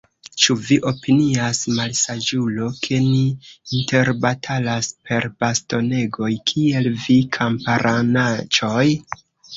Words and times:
Ĉu 0.43 0.53
vi 0.67 0.75
opinias, 0.91 1.57
malsaĝulo, 1.79 2.69
ke 2.87 2.97
ni 3.09 3.19
interbatalas 3.81 4.89
per 5.11 5.29
bastonegoj, 5.45 6.31
kiel 6.53 6.91
vi, 7.05 7.19
kamparanaĉoj? 7.39 8.85